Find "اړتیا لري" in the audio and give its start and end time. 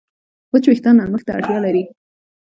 1.37-1.83